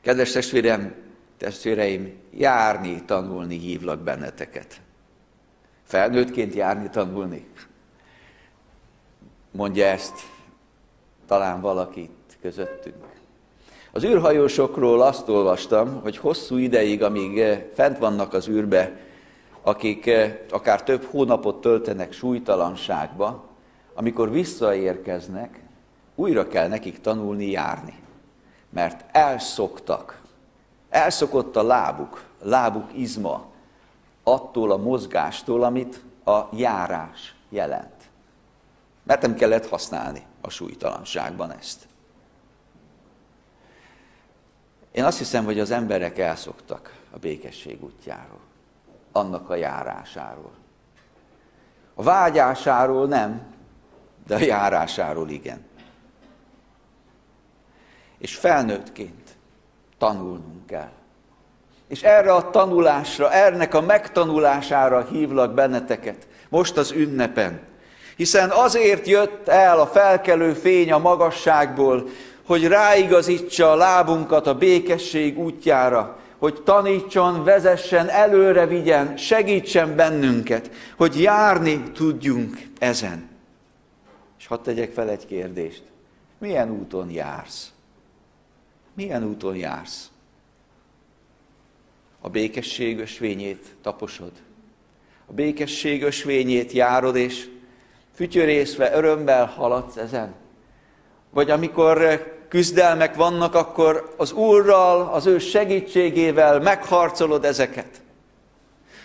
Kedves 0.00 0.32
testvérem, 0.32 0.94
testvéreim, 1.36 2.18
járni, 2.30 3.02
tanulni 3.04 3.58
hívlak 3.58 3.98
benneteket. 3.98 4.80
Felnőttként 5.84 6.54
járni, 6.54 6.90
tanulni. 6.90 7.48
Mondja 9.50 9.86
ezt 9.86 10.14
talán 11.26 11.60
valakit 11.60 12.38
közöttünk. 12.40 13.09
Az 13.92 14.04
űrhajósokról 14.04 15.02
azt 15.02 15.28
olvastam, 15.28 16.00
hogy 16.02 16.16
hosszú 16.16 16.56
ideig, 16.56 17.02
amíg 17.02 17.40
eh, 17.40 17.62
fent 17.74 17.98
vannak 17.98 18.32
az 18.32 18.48
űrbe, 18.48 18.96
akik 19.62 20.06
eh, 20.06 20.38
akár 20.50 20.82
több 20.82 21.04
hónapot 21.04 21.60
töltenek 21.60 22.12
súlytalanságba, 22.12 23.44
amikor 23.94 24.30
visszaérkeznek, 24.30 25.60
újra 26.14 26.48
kell 26.48 26.68
nekik 26.68 27.00
tanulni 27.00 27.50
járni. 27.50 27.94
Mert 28.70 29.04
elszoktak, 29.16 30.20
elszokott 30.90 31.56
a 31.56 31.62
lábuk, 31.62 32.24
lábuk 32.42 32.88
izma 32.94 33.44
attól 34.22 34.70
a 34.70 34.76
mozgástól, 34.76 35.62
amit 35.62 36.00
a 36.24 36.40
járás 36.52 37.34
jelent. 37.48 38.10
Mert 39.02 39.22
nem 39.22 39.34
kellett 39.34 39.68
használni 39.68 40.22
a 40.40 40.50
súlytalanságban 40.50 41.52
ezt. 41.52 41.88
Én 44.92 45.04
azt 45.04 45.18
hiszem, 45.18 45.44
hogy 45.44 45.60
az 45.60 45.70
emberek 45.70 46.18
elszoktak 46.18 46.94
a 47.10 47.18
békesség 47.18 47.82
útjáról, 47.82 48.40
annak 49.12 49.50
a 49.50 49.54
járásáról. 49.54 50.52
A 51.94 52.02
vágyásáról 52.02 53.06
nem, 53.06 53.42
de 54.26 54.34
a 54.34 54.38
járásáról 54.38 55.28
igen. 55.28 55.64
És 58.18 58.36
felnőttként 58.36 59.36
tanulnunk 59.98 60.66
kell. 60.66 60.90
És 61.88 62.02
erre 62.02 62.32
a 62.32 62.50
tanulásra, 62.50 63.32
ennek 63.32 63.74
a 63.74 63.80
megtanulására 63.80 65.04
hívlak 65.04 65.54
benneteket, 65.54 66.28
most 66.48 66.76
az 66.76 66.90
ünnepen. 66.90 67.60
Hiszen 68.16 68.50
azért 68.50 69.06
jött 69.06 69.48
el 69.48 69.80
a 69.80 69.86
felkelő 69.86 70.52
fény 70.52 70.92
a 70.92 70.98
magasságból, 70.98 72.08
hogy 72.50 72.66
ráigazítsa 72.66 73.70
a 73.70 73.74
lábunkat 73.74 74.46
a 74.46 74.54
békesség 74.54 75.38
útjára, 75.38 76.18
hogy 76.38 76.62
tanítson, 76.62 77.44
vezessen, 77.44 78.08
előre 78.08 78.66
vigyen, 78.66 79.16
segítsen 79.16 79.96
bennünket, 79.96 80.70
hogy 80.96 81.20
járni 81.20 81.82
tudjunk 81.82 82.58
ezen. 82.78 83.28
És 84.38 84.46
hadd 84.46 84.62
tegyek 84.62 84.92
fel 84.92 85.08
egy 85.10 85.26
kérdést. 85.26 85.82
Milyen 86.38 86.70
úton 86.70 87.10
jársz? 87.10 87.72
Milyen 88.94 89.24
úton 89.24 89.56
jársz? 89.56 90.10
A 92.20 92.28
békesség 92.28 92.98
ösvényét 92.98 93.76
taposod. 93.82 94.32
A 95.26 95.32
békesség 95.32 96.02
ösvényét 96.02 96.72
járod, 96.72 97.16
és 97.16 97.48
fütyörészve, 98.14 98.96
örömmel 98.96 99.46
haladsz 99.46 99.96
ezen. 99.96 100.34
Vagy 101.30 101.50
amikor 101.50 102.38
küzdelmek 102.50 103.14
vannak, 103.14 103.54
akkor 103.54 104.14
az 104.16 104.32
Úrral, 104.32 105.08
az 105.12 105.26
ő 105.26 105.38
segítségével 105.38 106.60
megharcolod 106.60 107.44
ezeket. 107.44 108.00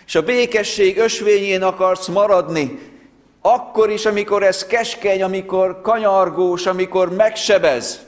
És 0.06 0.14
a 0.14 0.22
békesség 0.22 0.98
ösvényén 0.98 1.62
akarsz 1.62 2.06
maradni, 2.06 2.94
akkor 3.40 3.90
is, 3.90 4.06
amikor 4.06 4.42
ez 4.42 4.66
keskeny, 4.66 5.22
amikor 5.22 5.80
kanyargós, 5.80 6.66
amikor 6.66 7.12
megsebez. 7.12 8.04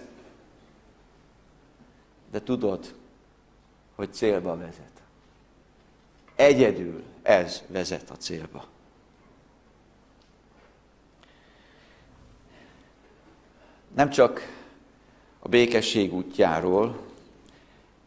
De 2.30 2.42
tudod, 2.42 2.94
hogy 3.96 4.12
célba 4.12 4.56
vezet. 4.56 4.92
Egyedül 6.36 7.02
ez 7.22 7.62
vezet 7.66 8.10
a 8.10 8.14
célba. 8.14 8.64
Nem 13.94 14.10
csak 14.10 14.57
a 15.48 15.50
békesség 15.50 16.14
útjáról, 16.14 16.98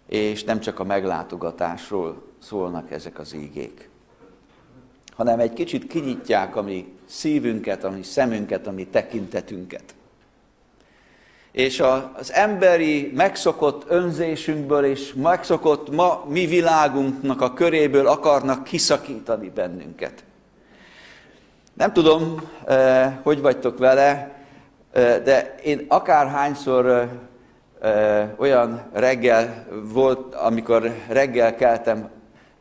és 0.07 0.43
nem 0.43 0.59
csak 0.59 0.79
a 0.79 0.83
meglátogatásról 0.83 2.23
szólnak 2.39 2.91
ezek 2.91 3.19
az 3.19 3.33
ígék, 3.33 3.89
hanem 5.15 5.39
egy 5.39 5.53
kicsit 5.53 5.87
kinyitják 5.87 6.55
a 6.55 6.61
mi 6.61 6.93
szívünket, 7.05 7.83
a 7.83 7.89
mi 7.89 8.03
szemünket, 8.03 8.67
a 8.67 8.71
mi 8.71 8.87
tekintetünket. 8.87 9.83
És 11.51 11.83
az 12.13 12.33
emberi 12.33 13.11
megszokott 13.15 13.89
önzésünkből 13.89 14.85
és 14.85 15.13
megszokott 15.13 15.89
ma 15.89 16.25
mi 16.27 16.45
világunknak 16.45 17.41
a 17.41 17.53
köréből 17.53 18.07
akarnak 18.07 18.63
kiszakítani 18.63 19.49
bennünket. 19.49 20.23
Nem 21.73 21.93
tudom, 21.93 22.41
eh, 22.65 23.13
hogy 23.23 23.41
vagytok 23.41 23.77
vele, 23.77 24.39
de 24.93 25.55
én 25.63 25.85
akárhányszor 25.87 27.09
olyan 28.37 28.81
reggel 28.93 29.65
volt, 29.83 30.35
amikor 30.35 30.91
reggel 31.07 31.55
keltem, 31.55 32.09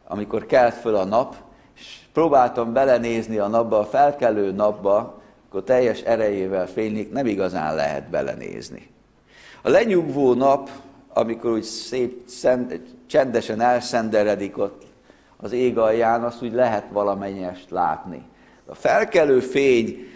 amikor 0.07 0.47
kelt 0.47 0.75
föl 0.75 0.95
a 0.95 1.05
nap, 1.05 1.35
és 1.77 1.99
próbáltam 2.13 2.73
belenézni 2.73 3.39
a 3.39 3.47
napba, 3.47 3.79
a 3.79 3.85
felkelő 3.85 4.53
napba, 4.53 5.23
akkor 5.49 5.65
teljes 5.65 6.01
erejével 6.01 6.67
fénylik, 6.67 7.13
nem 7.13 7.27
igazán 7.27 7.75
lehet 7.75 8.11
belenézni. 8.11 8.91
A 9.63 9.69
lenyugvó 9.69 10.35
nap, 10.35 10.71
amikor 11.09 11.51
úgy 11.51 11.63
szép, 11.63 12.23
szent, 12.29 12.81
csendesen 13.07 13.61
elszenderedik 13.61 14.59
ott 14.59 14.83
az 15.37 15.53
ég 15.53 15.79
alján, 15.79 16.25
azt 16.25 16.43
úgy 16.43 16.53
lehet 16.53 16.85
valamennyest 16.93 17.71
látni. 17.71 18.23
A 18.67 18.75
felkelő 18.75 19.41
fény 19.41 20.07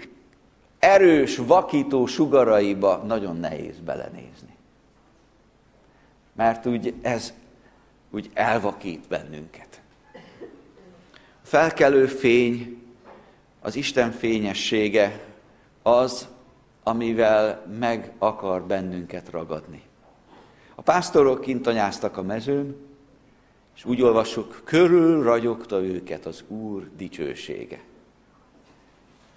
erős, 0.78 1.36
vakító 1.36 2.06
sugaraiba 2.06 3.02
nagyon 3.06 3.36
nehéz 3.36 3.78
belenézni. 3.84 4.53
Mert 6.35 6.66
úgy 6.66 6.94
ez 7.03 7.33
úgy 8.11 8.31
elvakít 8.35 9.09
bennünket. 9.09 9.81
A 11.42 11.47
felkelő 11.47 12.07
fény, 12.07 12.83
az 13.61 13.77
Isten 13.77 14.11
fényessége 14.11 15.25
az, 15.83 16.29
amivel 16.83 17.66
meg 17.79 18.12
akar 18.18 18.62
bennünket 18.62 19.31
ragadni. 19.31 19.83
A 20.75 20.83
pásztorok 20.83 21.40
kint 21.40 21.66
anyáztak 21.66 22.16
a 22.16 22.23
mezőn, 22.23 22.77
és 23.77 23.85
úgy 23.85 24.03
olvassuk, 24.03 24.62
körül 24.64 25.23
ragyogta 25.23 25.83
őket 25.83 26.27
az 26.27 26.44
Úr 26.49 26.90
dicsősége. 26.97 27.81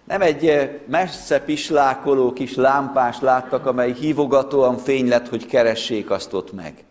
Nem 0.07 0.21
egy 0.21 0.47
eh, 0.47 0.69
messze 0.85 1.39
pislákoló 1.39 2.33
kis 2.33 2.55
lámpás 2.55 3.19
láttak, 3.19 3.65
amely 3.65 3.93
hívogatóan 3.93 4.77
fény 4.77 5.07
lett, 5.07 5.29
hogy 5.29 5.45
keressék 5.45 6.09
azt 6.09 6.33
ott 6.33 6.53
meg. 6.53 6.85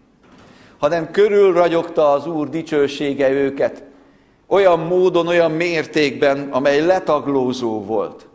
Hanem 0.79 1.11
körül 1.11 1.53
ragyogta 1.53 2.11
az 2.13 2.27
Úr 2.27 2.49
dicsősége 2.49 3.31
őket, 3.31 3.83
olyan 4.47 4.79
módon, 4.79 5.27
olyan 5.27 5.51
mértékben, 5.51 6.49
amely 6.51 6.81
letaglózó 6.81 7.85
volt. 7.85 8.27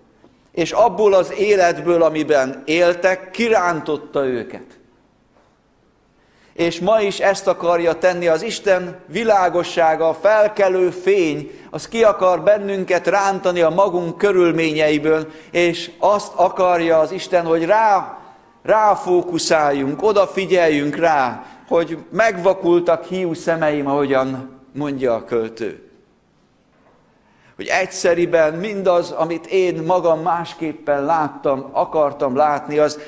És 0.51 0.71
abból 0.71 1.13
az 1.13 1.33
életből, 1.33 2.03
amiben 2.03 2.63
éltek, 2.65 3.31
kirántotta 3.31 4.25
őket. 4.25 4.79
És 6.53 6.79
ma 6.79 7.01
is 7.01 7.19
ezt 7.19 7.47
akarja 7.47 7.93
tenni 7.93 8.27
az 8.27 8.41
Isten 8.41 8.99
világossága, 9.05 10.09
a 10.09 10.13
felkelő 10.13 10.89
fény, 10.89 11.51
az 11.69 11.87
ki 11.87 12.03
akar 12.03 12.41
bennünket 12.41 13.07
rántani 13.07 13.61
a 13.61 13.69
magunk 13.69 14.17
körülményeiből, 14.17 15.27
és 15.51 15.91
azt 15.99 16.33
akarja 16.35 16.99
az 16.99 17.11
Isten, 17.11 17.45
hogy 17.45 17.65
rá, 17.65 18.17
ráfókuszáljunk, 18.63 20.03
odafigyeljünk 20.03 20.95
rá, 20.95 21.45
hogy 21.67 21.97
megvakultak 22.11 23.03
hiú 23.03 23.33
szemeim, 23.33 23.87
ahogyan 23.87 24.59
mondja 24.73 25.13
a 25.13 25.23
költő. 25.23 25.85
Hogy 27.55 27.67
egyszeriben 27.67 28.53
mindaz, 28.53 29.11
amit 29.11 29.45
én 29.45 29.83
magam 29.83 30.21
másképpen 30.21 31.05
láttam, 31.05 31.69
akartam 31.71 32.35
látni, 32.35 32.77
az 32.77 32.99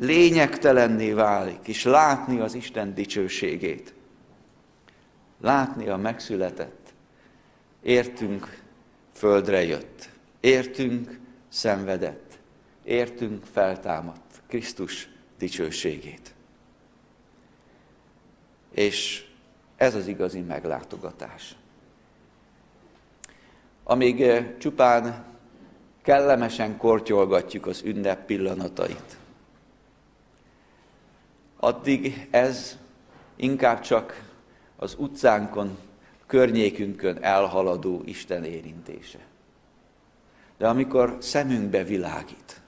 lényegtelenné 0.00 1.12
válik, 1.12 1.68
és 1.68 1.84
látni 1.84 2.40
az 2.40 2.54
Isten 2.54 2.94
dicsőségét. 2.94 3.94
Látni 5.40 5.88
a 5.88 5.96
megszületett. 5.96 6.92
Értünk 7.82 8.62
földre 9.12 9.64
jött. 9.64 10.08
Értünk 10.40 11.18
szenvedett. 11.48 12.38
Értünk 12.84 13.44
feltámadt 13.52 14.42
Krisztus 14.46 15.08
dicsőségét. 15.38 16.34
És 18.70 19.24
ez 19.76 19.94
az 19.94 20.06
igazi 20.06 20.40
meglátogatás. 20.40 21.56
Amíg 23.84 24.22
eh, 24.22 24.46
csupán 24.58 25.24
kellemesen 26.02 26.76
kortyolgatjuk 26.76 27.66
az 27.66 27.82
ünnep 27.84 28.26
pillanatait, 28.26 29.18
addig 31.60 32.28
ez 32.30 32.76
inkább 33.36 33.80
csak 33.80 34.22
az 34.76 34.94
utcánkon, 34.98 35.78
környékünkön 36.26 37.18
elhaladó 37.20 38.02
Isten 38.04 38.44
érintése. 38.44 39.18
De 40.58 40.68
amikor 40.68 41.16
szemünkbe 41.18 41.84
világít, 41.84 42.60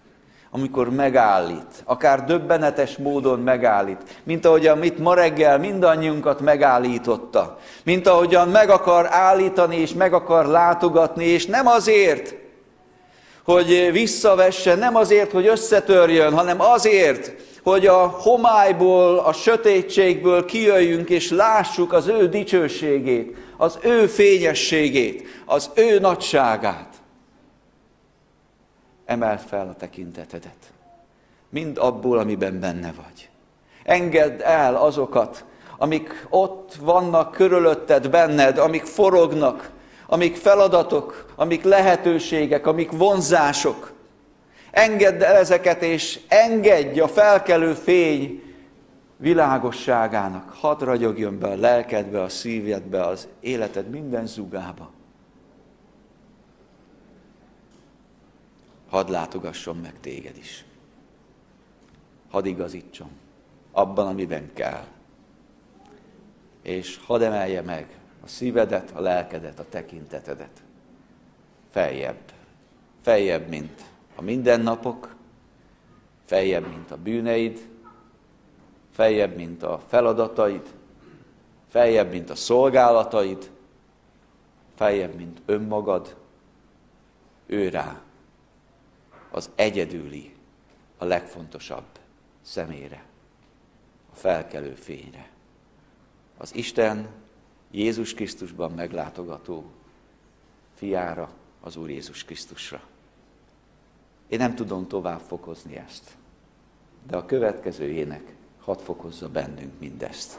amikor 0.51 0.91
megállít, 0.91 1.83
akár 1.85 2.25
döbbenetes 2.25 2.97
módon 2.97 3.41
megállít, 3.41 4.21
mint 4.23 4.45
ahogyan 4.45 4.83
itt 4.83 4.99
ma 4.99 5.15
reggel 5.15 5.59
mindannyiunkat 5.59 6.41
megállította, 6.41 7.59
mint 7.85 8.07
ahogyan 8.07 8.49
meg 8.49 8.71
akar 8.71 9.07
állítani 9.11 9.77
és 9.77 9.93
meg 9.93 10.13
akar 10.13 10.47
látogatni, 10.47 11.25
és 11.25 11.47
nem 11.47 11.67
azért, 11.67 12.35
hogy 13.45 13.89
visszavesse, 13.93 14.75
nem 14.75 14.97
azért, 14.97 15.33
hogy 15.33 15.47
összetörjön, 15.47 16.33
hanem 16.33 16.61
azért, 16.61 17.52
hogy 17.63 17.87
a 17.87 18.07
homályból, 18.07 19.19
a 19.19 19.33
sötétségből 19.33 20.45
kijöjjünk 20.45 21.11
és 21.11 21.31
lássuk 21.31 21.93
az 21.93 22.07
ő 22.07 22.29
dicsőségét, 22.29 23.37
az 23.57 23.79
ő 23.83 24.07
fényességét, 24.07 25.27
az 25.47 25.71
ő 25.75 25.99
nagyságát. 25.99 26.95
Emeld 29.05 29.41
fel 29.41 29.69
a 29.69 29.75
tekintetedet. 29.75 30.73
Mind 31.49 31.79
abból, 31.79 32.19
amiben 32.19 32.61
benne 32.61 32.93
vagy. 32.97 33.29
Engedd 33.85 34.43
el 34.43 34.77
azokat, 34.77 35.45
amik 35.79 36.27
ott 36.31 36.75
vannak 36.81 37.31
körülötted, 37.31 38.11
benned, 38.11 38.59
amik 38.59 38.85
forognak, 38.85 39.71
amik 40.07 40.37
feladatok, 40.37 41.27
amik 41.37 41.65
lehetőségek, 41.65 42.67
amik 42.67 42.91
vonzások. 42.91 43.92
Engedd 44.73 45.23
el 45.23 45.37
ezeket, 45.37 45.83
és 45.83 46.21
engedj 46.29 47.01
a 47.01 47.09
felkelő 47.09 47.75
fény 47.75 48.43
világosságának. 49.17 50.51
Hadd 50.51 50.85
ragyogjon 50.85 51.39
be 51.39 51.47
a 51.47 51.55
lelkedbe, 51.55 52.23
a 52.23 52.29
szívedbe, 52.29 53.07
az 53.07 53.29
életed 53.41 53.91
minden 53.91 54.27
zugába. 54.27 54.91
Hadd 58.91 59.11
látogasson 59.11 59.77
meg 59.77 59.95
téged 60.01 60.37
is. 60.37 60.65
Hadd 62.31 62.45
igazítson 62.45 63.11
abban, 63.73 64.07
amiben 64.07 64.51
kell. 64.55 64.85
És 66.63 67.01
hadd 67.07 67.23
emelje 67.23 67.61
meg 67.61 67.87
a 68.25 68.27
szívedet, 68.27 68.91
a 68.91 69.01
lelkedet, 69.01 69.59
a 69.59 69.65
tekintetedet. 69.69 70.63
Feljebb. 71.71 72.33
Feljebb, 73.03 73.49
mint 73.49 73.92
a 74.15 74.23
mindennapok, 74.23 75.15
feljebb, 76.25 76.69
mint 76.69 76.91
a 76.91 76.97
bűneid, 76.97 77.69
feljebb, 78.91 79.37
mint 79.37 79.63
a 79.63 79.79
feladataid, 79.89 80.75
feljebb, 81.69 82.11
mint 82.11 82.31
a 82.31 82.35
szolgálataid, 82.35 83.51
feljebb, 84.75 85.15
mint 85.15 85.41
önmagad, 85.47 86.17
ő 87.47 87.69
rá, 87.69 88.01
az 89.31 89.51
egyedüli, 89.55 90.35
a 90.99 91.05
legfontosabb 91.05 91.85
szemére, 92.43 93.05
a 94.13 94.15
felkelő 94.15 94.75
fényre. 94.75 95.31
Az 96.37 96.55
Isten 96.55 97.09
Jézus 97.71 98.15
Krisztusban 98.15 98.73
meglátogató 98.73 99.65
fiára, 100.75 101.31
az 101.61 101.77
Úr 101.77 101.91
Jézus 101.91 102.25
Krisztusra. 102.25 102.83
Én 104.33 104.39
nem 104.39 104.55
tudom 104.55 104.89
tovább 104.89 105.21
fokozni 105.21 105.77
ezt. 105.77 106.11
De 107.07 107.17
a 107.17 107.27
következő 107.27 107.89
ének 107.89 108.35
hadd 108.61 108.79
fokozza 108.79 109.29
bennünk 109.29 109.73
mindezt. 109.79 110.39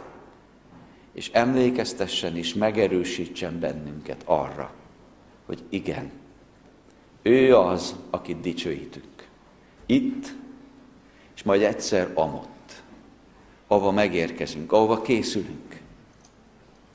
És 1.12 1.32
emlékeztessen 1.32 2.38
és 2.38 2.53
megerősítsen 2.53 3.60
bennünket 3.60 4.21
arra, 4.25 4.73
hogy 5.45 5.63
igen, 5.69 6.12
ő 7.21 7.56
az, 7.56 7.95
akit 8.10 8.39
dicsőítünk. 8.39 9.27
Itt, 9.86 10.36
és 11.36 11.43
majd 11.43 11.62
egyszer 11.62 12.12
amott, 12.13 12.84
ahova 13.67 13.91
megérkezünk, 13.91 14.71
ahova 14.71 15.01
készülünk, 15.01 15.82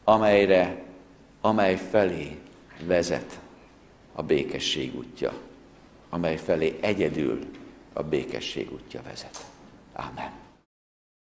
amelyre, 0.04 0.84
amely 1.40 1.76
felé 1.76 2.38
vezet 2.86 3.40
a 4.12 4.22
békesség 4.22 4.96
útja 4.96 5.46
amely 6.08 6.36
felé 6.36 6.78
egyedül 6.80 7.38
a 7.92 8.02
békesség 8.02 8.72
útja 8.72 9.02
vezet. 9.02 9.46
Ámen. 9.92 10.47